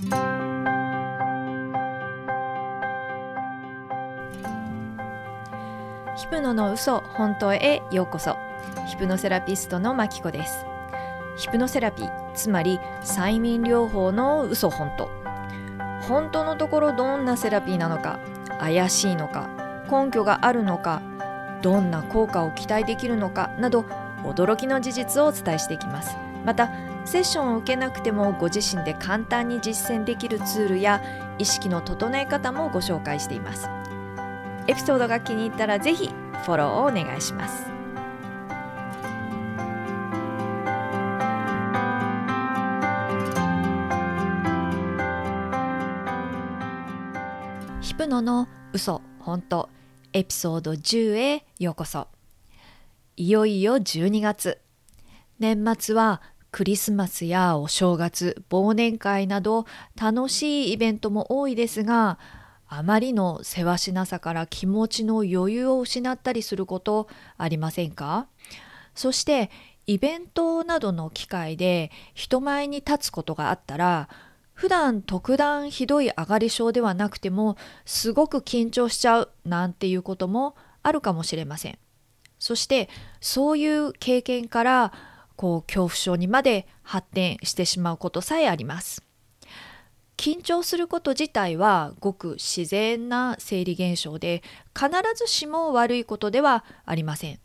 [0.00, 0.06] ヒ
[6.28, 8.38] プノの嘘本当へようこそ。
[8.88, 10.64] ヒプノセラピストのマキコです。
[11.36, 15.10] ヒプノセラピーつまり催眠療法の嘘本当。
[16.08, 18.20] 本当のところどんなセラピーなのか
[18.58, 19.50] 怪しいのか
[19.90, 21.02] 根拠があるのか
[21.60, 23.84] どんな効果を期待できるのかなど
[24.22, 26.16] 驚きの事実をお伝えしていきます。
[26.46, 26.70] また
[27.04, 31.02] セッションを受けなくてもご自身で簡単に実践できるツールや
[31.38, 33.68] 意識の整え方もご紹介しています。
[34.66, 36.08] エピソードが気に入ったらぜひ
[36.44, 37.66] フォローをお願いします。
[47.80, 49.68] ヒプノの嘘本当
[50.12, 52.08] エピソード10へようこそ。
[53.16, 54.58] いよいよ12月。
[55.38, 59.66] 年末はクリスマスやお正月忘年会など
[60.00, 62.18] 楽しいイベントも多いですが
[62.68, 68.26] あまりのせわしなさから気持ちの余裕を失ったりすることありませんか？
[68.94, 69.50] そして
[69.86, 74.08] イベントなどの機会で人前に立つことがあったら
[74.52, 81.78] 普段特段ひどい上がり症ではなくてもすごく緊張しちゃうなんていうこともあるかもしれません。
[82.38, 82.88] そして
[83.20, 84.92] そういう経験から
[85.40, 89.02] こう恐怖症にまで発展してしまうことさえあります。
[90.18, 94.42] 緊張すること自体はごく自然な生理現象で
[94.78, 97.40] 必ずしも悪いことではありません。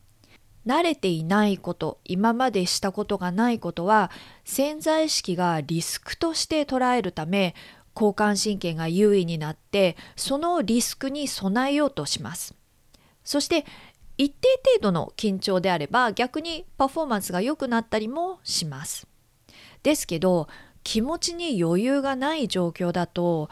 [0.68, 4.12] 慣れていないこと今までしたことがないことは
[4.44, 7.56] 潜在意識がリスクとして捉えるため
[7.96, 12.56] 交感神経が優位になってそのリスクに備えようとします。
[13.24, 13.66] そして
[14.18, 19.08] 一定程度の緊張であれば逆にパフォーマンスが良くなったりもします。
[19.84, 20.48] ですけど
[20.84, 23.50] 気持ちに余裕がない状況だと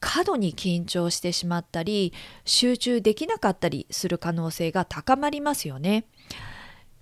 [0.00, 2.12] 過度に緊張してしまったり
[2.44, 6.06] 集中できなかったりする可能性が高まりますよね。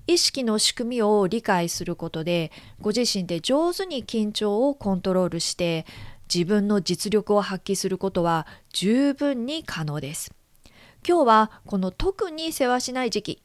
[0.07, 5.87] 意識の仕組みを理解することでご自身で上手に緊張をコントロールして
[6.33, 10.33] 自分の実力を発揮することは十分に可能です。
[11.07, 13.43] 今日はこの特に世話しない時期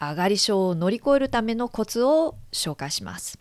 [0.00, 3.40] 上がり症を乗り越えるためのコツを紹介します。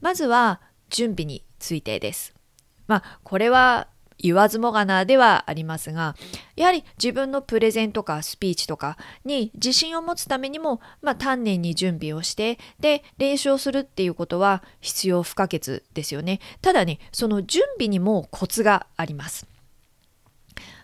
[0.00, 2.34] まずは準備についてです。
[2.88, 3.86] まあこれは
[4.18, 6.16] 言わずもがなではありますが
[6.56, 19.46] やはり自分のプレゼンとかスピーチとかに自信を持つためにも、まあ、丹念に準備をしてで練習をするっていうことは必要不可欠ですよねただねその準備にもコツがあります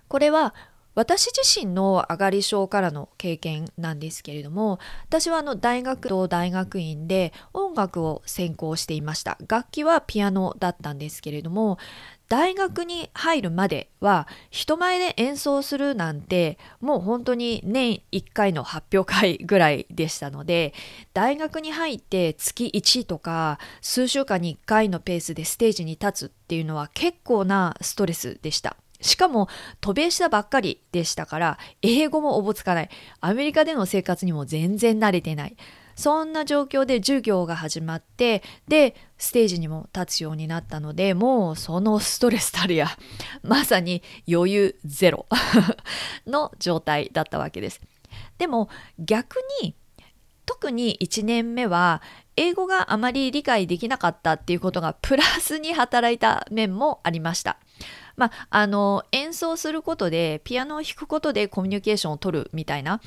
[0.08, 0.54] これは
[1.00, 4.78] 私自身の上がり症からの経験なんですけれども
[5.08, 11.78] 私はあの大学と大学院で音楽を専攻していました楽器はピアノだったんですけれども
[12.28, 20.74] 大学に入るまでは人前で演奏するなんてもう本当に年1回の発表会ぐらいでしたので
[21.14, 28.76] 大学に入って月1とか数週間に1回のペースでステージに立つっていうのは結構なストレスでした。
[29.00, 29.48] しかも
[29.80, 32.90] 渡米したばっかりでしたから英語もおぼつかない。
[33.20, 35.56] アメリカでの生活にも全然慣れてない。
[35.96, 42.88] そんな状況で授業が始まってでステージにも立つようになったのでもうそのストレスたるや
[43.42, 45.26] まさに余裕ゼロ
[46.26, 47.80] の状態だったわけです。
[48.38, 49.74] でも逆に
[50.46, 52.02] 特に1年目は
[52.34, 57.58] 英語があまり理解できなかったっていうことがプラスに働いた面もありました。
[58.20, 63.00] まあ、あの演奏することでピアノを弾くことでコミュニケーションを取るみたいな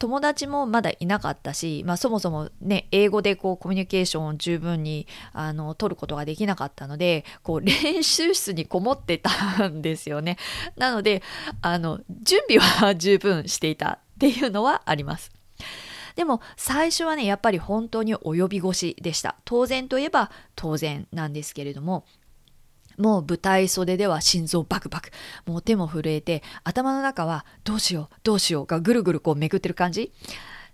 [0.00, 10.38] 友達もまだいなかったし、まあ、そもそもね英語でこうコミュニケーションを十分にあの取ることができなかったのでこう練習室にこもってたんですよね。
[10.76, 11.22] なので
[11.60, 15.30] あの準備は十分していたっていうのはあります。
[16.16, 22.04] でも最初はねやっぱり本当に及び腰でした当然といえば当然なんですけれども
[22.98, 25.10] もう舞台袖では心臓バクバク。
[25.46, 30.12] もう手も震えて頭の中はどうしようどうしようがぐるぐるこうめくってる感じ。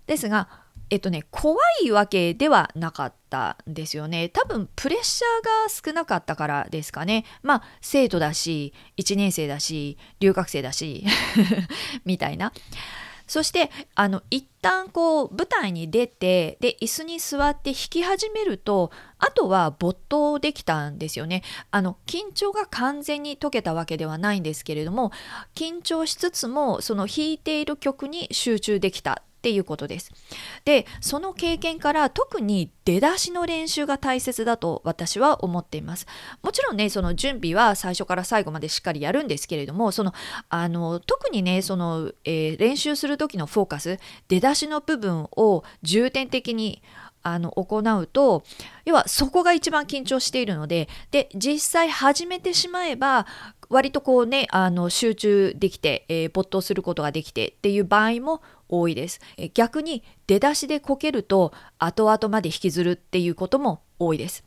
[0.07, 0.49] ですが
[0.89, 4.29] えっとね怖いわけではなかったんですよね。
[4.29, 7.25] 多分プレッシャーが少なかったからですかね。
[7.43, 11.05] まあ生徒だし1年生だし留学生だし
[12.05, 12.53] みたいな。
[13.29, 21.43] そしてあの一旦こう舞台に出てで椅子に座って弾き始めるとあとは没頭できたんですよね。
[21.69, 25.11] あの緊張が完全に解けたわけではないんですけれども
[25.55, 29.21] 緊張しつつもその弾いている曲に集中できた。
[29.39, 30.11] っていうことです。
[30.65, 36.07] でその経験から特に出だしの練習が大切だと私は思っています。
[36.43, 40.13] もちろんねその準備は最初から最後までしっかりやるんですけれどもその
[40.49, 43.97] あの特にねその、えー、練習する時のフォーカス
[44.27, 46.81] 出だしの部分を重点的に
[47.23, 48.43] あの行うと
[48.85, 53.25] 要はそこが一番緊張しているのでで実際始めてしまえば
[53.69, 64.43] 割とこうねあの集中できて、えー、没頭することができてっていう場合も多いです、え、逆に出だしでこけると後々まで引きずるっていうことも多いです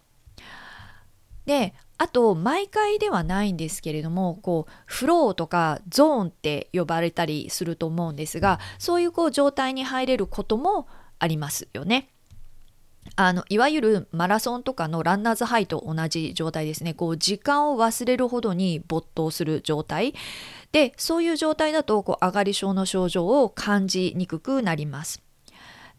[1.46, 10.88] であと毎回ではないんですけれどもこうフローとかゾーンって呼ばれたりすると思うんですがそういうこう状態に入れることも
[11.20, 12.08] ありますよね。
[13.16, 16.94] あのいわゆるマラソンとかのランナーズハイと同じ状態ですね。
[16.94, 20.14] こう時間を忘れるほどに没頭する状態。
[20.72, 25.22] でそういう状態だとこう上がり症の症状を感じにくくなります。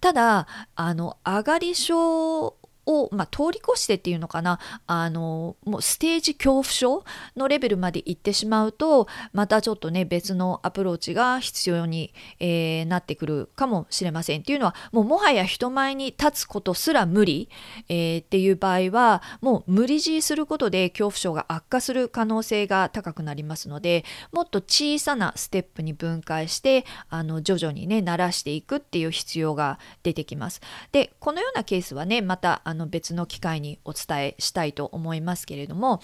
[0.02, 7.04] ただあの上がり症を、まあ、通り越してっていうのかなあのもうステージ恐怖症
[7.36, 17.50] のレベルまで行ってしまうとまたちょっとね別のアプローチが必要に、えー、なってくるかもしれませんっていうのはもうもはや人前に立つことすら無理、
[17.90, 30.62] えー、っていう場合はもう無理強いすることで恐怖症が悪化する可能性が高くなりますのでもっと小さなステップに分解してあの徐々にね慣らしていくっていう必要が出てきます。
[30.92, 36.02] でこのようなケースはねまたあの別の機会にお伝えしたいと思いますけれども。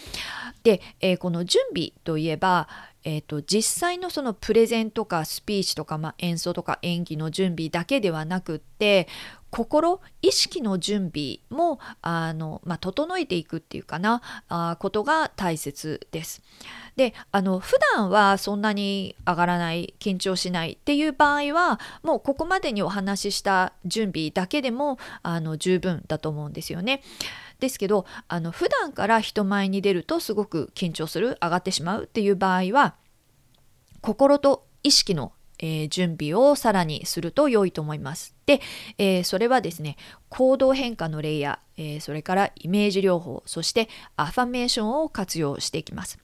[0.63, 2.68] で、えー、この準備といえば
[3.04, 9.07] えーと、実際のそのプレゼンとかスピーチとか、まあ、演奏とか演技の準備だけではなくって
[9.51, 16.42] 心意識の準備もあの、まあ、整えていくっていうかなあことが大切です。
[16.96, 27.01] であの普段はそんなに上がらない緊張しないっていう場合はもうここまでにお話しした準備だけでもあの十分だと思うんですよね。
[27.60, 32.96] ですけどあの普段から人前に出るとすごく緊張する上がってしまうっていう場合は
[34.01, 38.35] 心と意識のえー、準備をさらにすると良いと思います。
[38.45, 38.61] で、
[38.97, 39.97] えー、それはですね、
[40.29, 46.17] 行動変化のレイヤー、えー、それからイメージ療法、そしてアファメーションを活用していきます。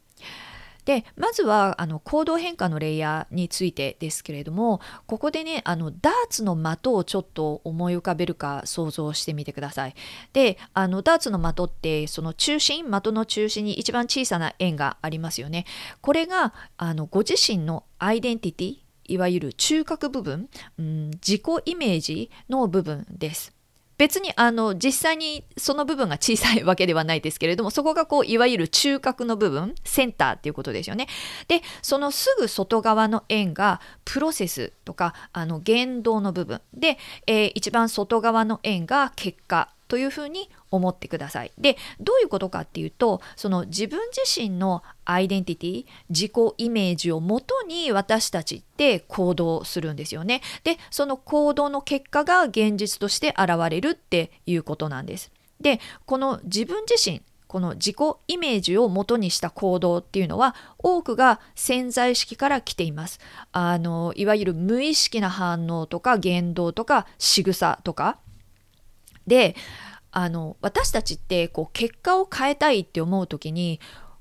[0.86, 9.96] でまずはあの行動変化のレイヤーについてですけれどもここでねあのダーツの的をちょっと思い浮かべるか想像してみてください。
[10.34, 15.66] であのダーツの的ってその中心的の中心に一番小さな円がありますよね。
[16.02, 23.56] これがあのご自身のアイデンティティいわゆる中核部分、うん、自己イメージの部分です。
[23.98, 31.08] 別にあの実際にその部分が小さいわけではないですけれどもそこがこういわゆる中核の部分センターっていうことですよね。
[31.48, 41.52] でそのすぐ外側の円がプロセスとかあの言動の部分で、えー、一番外側の円が結果というふうに思ってください。
[41.58, 50.42] でどういうことかっていうとその自分自身のアイデンティティ自己イメージをもとに私たちって行動するんですよね。
[50.64, 55.32] でその行動の結果が現実として現れるっていうことなんです。
[55.62, 57.96] でこの自分自身この自己
[58.28, 63.20] イメージを元にした行動っていうのは多くが潜在意識から来ています。
[63.54, 68.18] あのいわゆる無意識な反応とか言動とか仕草とか
[69.28, 69.56] で
[70.12, 73.80] あの私たちってこう結果を変えたいって思う時に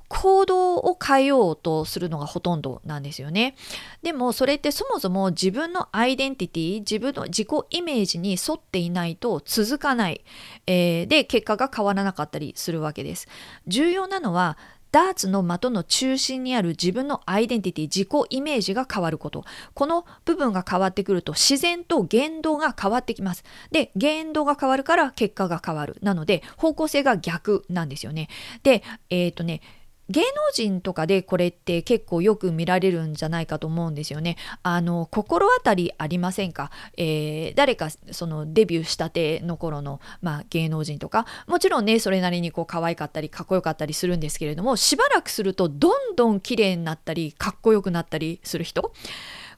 [0.09, 3.57] 行動を変えようとするのがほとんどなんですよね。
[4.03, 10.25] でもそれってそもそも自分のアイデンティティ自分の自己イメージに沿っていないと続かない、
[10.67, 13.29] えー、で結果が変わらなかったりするわけです。
[13.67, 14.59] 重要なのは
[14.95, 19.45] ダーツの的の中心にある自分のアイデンティティ自己イメージが変わること。
[19.75, 23.43] この部分が変わってくると自然と言動が変わってきます。
[23.73, 25.97] で言動が変わるから結果が変わる。
[26.03, 28.29] なので方向性が逆なんですよね。
[28.63, 29.63] でえっ、ー、とね
[30.11, 34.37] 芸能人とかでこれって結構よく見られるんじゃないかと思うんですよね。
[34.63, 41.27] あの心当たりありませんか、えー、誰かそのデビューしたての頃の、まあ、芸能人とか。
[41.47, 48.93] もちろんねそれなりにこう可愛かったりかっこよかったりするんですけれどもしばらくするとどんどん綺麗になったりかっこよくなったりする人。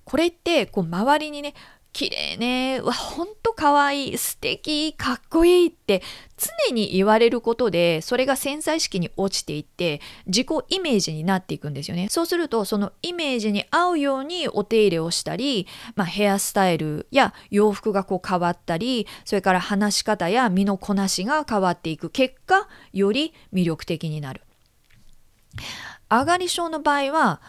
[0.05, 1.55] これってこう周りにね
[1.97, 6.03] 綺麗ね、わ、ほんと可愛い、素敵、かっこいいって
[6.69, 12.09] 常に言われることで、それが潜在意識に落ちていって、自己イメージになっていくんですよね。
[12.11, 24.43] そうすると、そのイメージに合うようにお手入れをしたり、まあ、ヘアスタイルや洋服がこう変わったり、それから話し方や身のこなしが変わっていく結果、より魅力的になる。
[26.11, 27.41] 上がり症の場合は、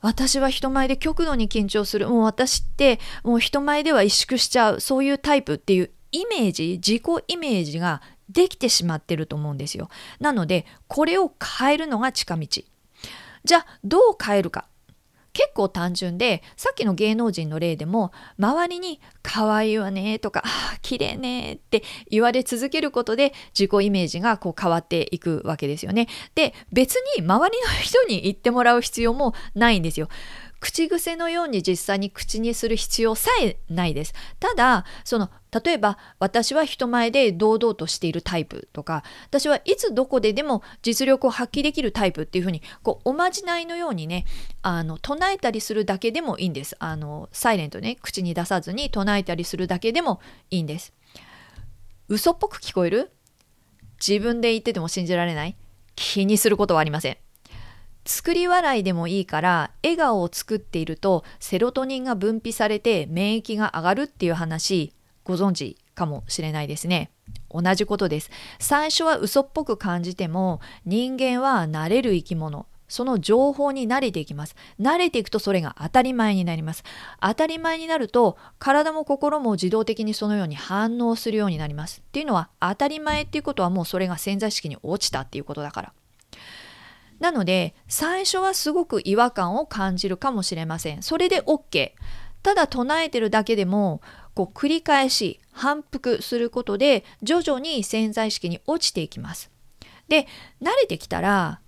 [0.00, 2.08] 私は人前で極度に緊張する。
[2.08, 4.80] もう私ってもう人前では萎縮しちゃう。
[4.80, 9.88] そういうタイプっていうイメージ自己イメージができてしまってると思うんですよ。
[10.20, 12.46] なのでこれを変えるのが近道。
[13.44, 14.66] じゃあどう変えるか。
[15.38, 20.42] 結構単純でさっきの芸能人の例でも周りに「可愛いわね」とか
[20.82, 26.08] 「綺麗ね」って言われ続けることで自己イメージがこう変わっていくわけですよね。
[26.34, 30.08] で別に周りの人に言ってもらう必要もないんですよ。
[30.60, 34.14] 口癖のように実際に口にする必要さえないです。
[34.40, 35.30] ただその
[35.64, 44.26] 例えば私は人前で堂々としているタイプとか私はいつどこででも実力を発揮できるタイプっていうふうにこうおまじないのようにね
[44.62, 46.76] あの唱えたりするだけでもいいんです。
[46.80, 50.92] あのサイレントね口に出さずに唱えたりするだけでもいいんです。
[52.08, 53.10] 嘘っぽく聞こえる？
[54.06, 55.56] 自分で言ってても信じられない？
[55.94, 57.16] 気にすることはありません。
[58.08, 67.10] 作り笑いでもいいから笑顔を作っているとセロトニンが分泌されて免疫が上がるっていう話ご存知かもしれないですね。
[67.50, 68.30] 同じことです。
[68.58, 72.64] 最初は嘘っぽく感じても人間は慣れる生き物。
[72.88, 74.56] その情報に慣れていきます。
[74.80, 76.84] 慣れていくとそれが当たり前になります。
[77.20, 82.00] 当たり前になると体も心も自動的にそのように反応するようになります。
[82.00, 85.92] っていうのは当たり前っていうことはもうそれが潜在意識に落ちたっていうことだから。
[87.20, 91.02] なので最初はすごく違和感を感じるかもしれません。
[91.02, 91.92] それで OK。
[92.42, 94.00] ただ唱えてるだけでも
[94.34, 99.50] こう繰り返し反復することで徐々に潜在意識に落ちていきます。
[100.06, 100.28] で
[100.62, 101.60] 慣れてきたら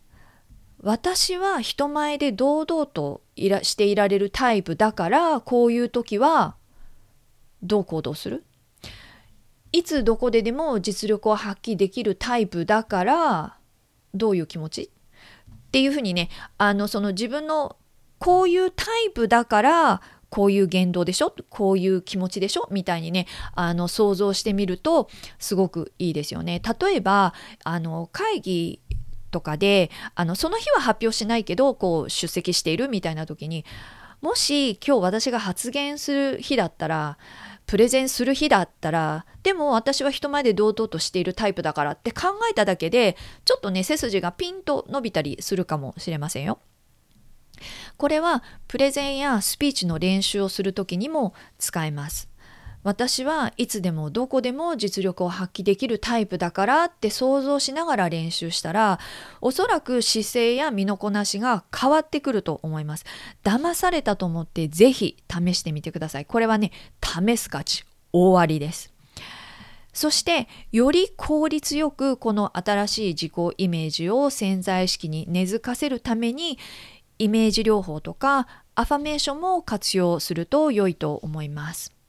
[0.80, 6.54] 私は人前で堂々といらしていられるタイプだからこういう時は
[7.62, 8.44] どう行動する？
[9.72, 13.58] いつどこででも実力を発揮できるタイプだから
[14.14, 14.90] どういう気持ち？
[15.70, 17.76] っていうふうにねあのその自分の
[18.18, 21.32] こういうタイプだからこういう言動でしょ？
[21.48, 22.66] こういう気持ちでしょ？
[22.72, 25.08] みたいにねあの想像してみると
[25.38, 26.60] すごくいいですよね。
[26.80, 28.80] 例えばあの会議
[29.30, 33.64] とかであのその日は発表しないけどこう出席しているみたいな時に
[34.20, 37.16] もし今日私が発言する日だったら
[37.70, 46.58] プレゼンする日だったらでも私は人前で堂々としているタイプだからって考えただけでちょっとね背筋がピンと伸びたりするかもしれませんよ。
[47.96, 52.29] これはプレゼンやスピーチの練習をする時にも使えます。
[52.82, 58.98] 私はいつでもどこでも実力を発揮できるタイプだからって想像しながら練習したら
[59.42, 63.04] おそらく姿勢や身のこなしが変わってくると思います。
[63.44, 66.24] 騙されたと思ってぜひ試してみてください。
[66.24, 66.72] これはね
[67.02, 68.92] 試す価値大ありです。
[69.92, 76.58] そしてより効率よくこの新しい自己イメージを潜在意識に根付かせるために
[77.18, 81.99] イメージ療法とかアファメーションも活用すると良いと思います。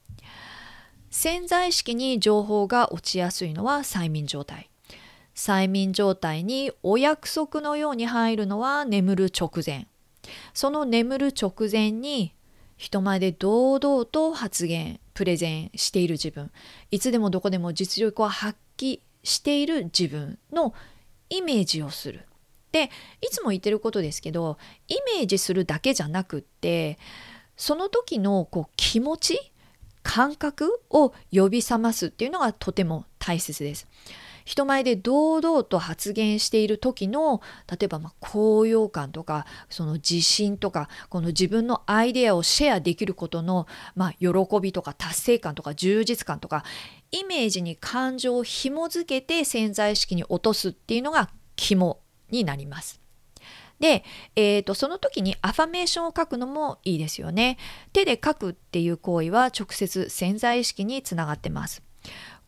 [1.12, 4.70] 潜在意識に情報が落ちやすいのは催眠状態。
[5.34, 9.88] 催眠状態にお約束のように入るのは眠る直前。
[10.54, 12.34] その眠る直前に
[12.78, 16.50] 人前で堂々と発言プレゼンしている自分。
[16.90, 20.72] いつでもどこでも実力を発揮している自分の
[21.28, 22.26] イメージをする。
[22.72, 22.90] で
[23.20, 24.56] いつも言ってることですけど
[24.88, 26.98] イメージするだけじゃなくって
[27.54, 29.51] その時のこう気持ち
[30.02, 33.88] 感覚を呼び覚ますっていうのがとても大切です。
[34.44, 44.28] 人前で堂々と発言している時の例えばま高揚感とかその自信とかこの自分のアイデアをシェアできることのま喜
[44.60, 46.64] びとか達成感とか充実感とか
[47.10, 53.01] イメージに感情を紐づけて潜在意識に落とすっていうのが肝になります。
[53.82, 54.04] で、
[54.36, 57.58] えーと、その時にアファメーションを書くのもいいですよね。
[57.92, 61.82] 手で書くっていう行為は直接潜在意識につながってます。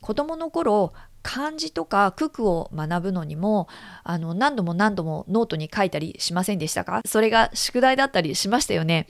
[0.01, 3.67] 子供の頃漢字とか九九を学ぶのにも
[4.05, 7.03] あの何度も何度もノートに書いたりしませんでしたか？
[7.05, 9.09] それが宿題だったりしましたよね。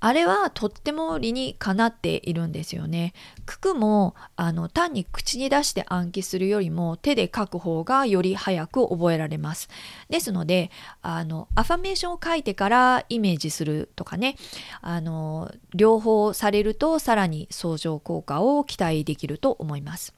[0.00, 3.12] あれはとっても理にかなっているんですよね。
[3.46, 9.68] 九九もあの単に口に出して暗記するよりも手で書く方がより早く覚えられます。
[10.08, 10.70] ですので
[11.02, 14.36] あのアファメーションを書いてからイメージするとかね
[14.80, 20.14] あの両方されるとさらに相乗効果を期待できると思います。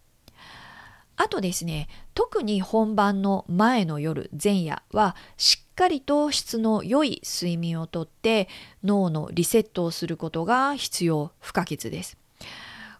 [1.16, 8.48] あとですね特に本番の前の夜前夜はしっかりと質の良い睡眠をとって
[8.84, 12.21] 脳のリセットをすることが必要不可欠です。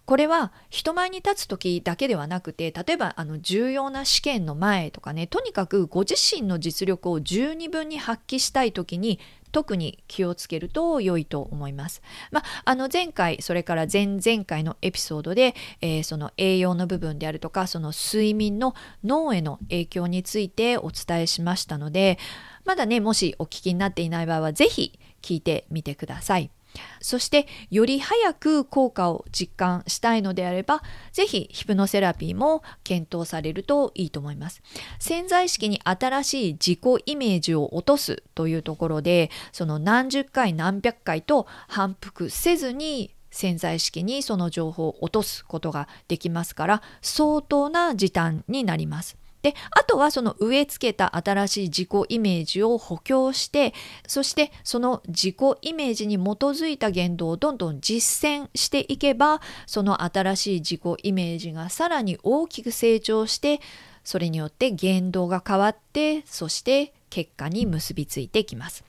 [0.04, 9.20] これは人前に立つ時だけではなくて例えばあの重要な試験の前とかねとにかくご自身の実力を十二分に発揮したい時に
[9.52, 12.00] 特に気をつけると良いと思います。
[12.30, 22.18] まあ、あの前回それから前々回のエピソードで、えー、その栄養の部分であるとかその睡眠の脳への影響についてお伝えしましたので
[22.64, 26.50] まだねもしお聞きになっていない場合は是非聞いてみてください。
[27.00, 34.62] そしてより早く効果を実感したいのであれば是非ヒプノセラピーも検討されるといいと思います。
[34.98, 49.16] 潜在意識に新しい自己イメージを落とすというところでその何十回何百回と反復せずに潜在意識にその情報を落とすことができますから相当な時短になります。
[49.42, 53.74] であとはその植え付けた新しい自己イメージを補強して
[54.06, 63.60] そしてその自己イメージに基づいた言動をどんどん実践していけばその新しい自己イメージがさらに大きく成長して
[64.04, 68.84] それによって言動が変わってそして結果に結びついてきます。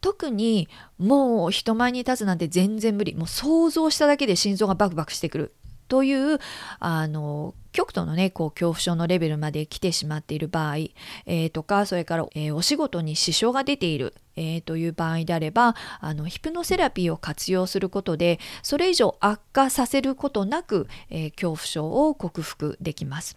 [0.00, 0.68] 特に
[0.98, 5.54] もう人前に立つなんて全然無理もう想像しただけで心臓がバクバクしてくる
[5.90, 6.38] という
[6.78, 23.36] あの極度のねこう恐怖症のレベルまで来てしまっている場合、えー、とかそれから、えー、お仕事に支障が出ている、えー、という場合であればあのヒプノセラピーを活用することでそれ以上悪化させることなく、え恐怖症を克服できます。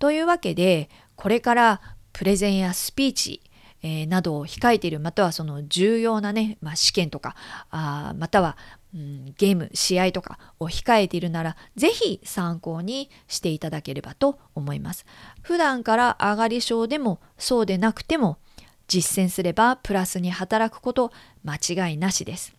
[0.00, 1.80] というわけでこれから
[2.12, 3.40] プレゼンやスピーチ
[3.82, 7.34] え、などを控えているまたはその重要なね、まあ、試験とか
[7.70, 8.56] あまたは
[8.94, 15.06] うん、ゲーム試合とかを控えているなら是非参考にしていただければと思います。
[15.40, 18.38] 普段から上がり症でもそうでなくても
[18.88, 21.12] 実践すればプラスに働くこと
[21.44, 22.54] 間違いなしです。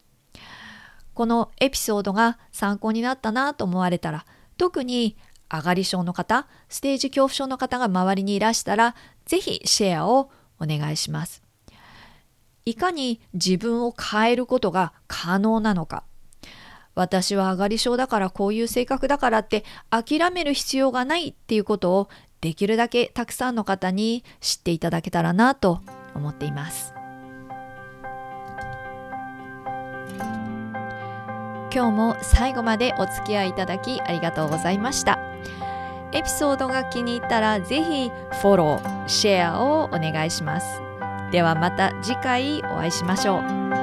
[1.14, 4.26] このエピソードが参考になったなと思われたら
[4.58, 5.16] 特に
[5.52, 11.44] 上がり症の方ステージ恐怖症の方が周りにいらしたら是非シェアをお願いします。
[12.66, 16.04] いかに自分を変えることが可能なのか。
[16.96, 22.10] 私は上がり症だからこういう性格だからって諦める必要がないっていうことを
[22.42, 25.82] できるだけたくさんの方に知っていただけたらなと
[26.14, 26.94] 思っています。
[31.74, 35.18] 今日も最後までお付き合いいただきありがとうございました。
[36.12, 40.68] エピソードが気に入ったらぜひフォロー、シェアをお願いします。
[41.32, 43.83] ではまた次回お会いしましょう。